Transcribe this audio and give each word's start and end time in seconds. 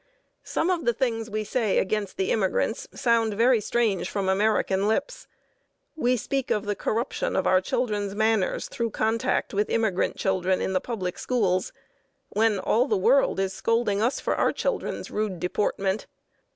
Some 0.43 0.71
of 0.71 0.85
the 0.85 0.93
things 0.93 1.29
we 1.29 1.43
say 1.43 1.77
against 1.77 2.17
the 2.17 2.31
immigrants 2.31 2.87
sound 2.91 3.35
very 3.35 3.61
strange 3.61 4.09
from 4.09 4.27
American 4.27 4.87
lips. 4.87 5.27
We 5.95 6.17
speak 6.17 6.49
of 6.49 6.65
the 6.65 6.73
corruption 6.75 7.35
of 7.35 7.45
our 7.45 7.61
children's 7.61 8.15
manners 8.15 8.67
through 8.67 8.89
contact 8.89 9.53
with 9.53 9.69
immigrant 9.69 10.17
children 10.17 10.59
in 10.59 10.73
the 10.73 10.81
public 10.81 11.19
schools, 11.19 11.71
when 12.29 12.57
all 12.57 12.87
the 12.87 12.97
world 12.97 13.39
is 13.39 13.53
scolding 13.53 14.01
us 14.01 14.19
for 14.19 14.33
our 14.35 14.51
children's 14.51 15.11
rude 15.11 15.39
deportment. 15.39 16.07